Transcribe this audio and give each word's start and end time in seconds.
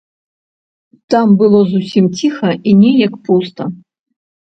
Там 1.15 1.27
было 1.43 1.61
зусім 1.75 2.05
ціха 2.17 2.49
і 2.59 2.71
неяк 2.83 3.13
пуста. 3.25 3.73